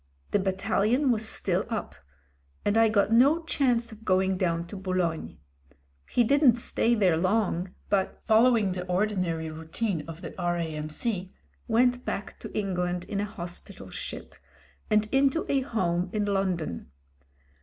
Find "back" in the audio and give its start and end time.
12.03-12.39